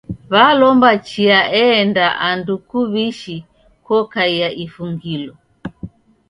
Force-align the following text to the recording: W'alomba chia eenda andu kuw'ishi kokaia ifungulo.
W'alomba 0.31 0.89
chia 1.07 1.39
eenda 1.63 2.05
andu 2.29 2.53
kuw'ishi 2.69 3.37
kokaia 3.85 4.47
ifungulo. 4.63 5.33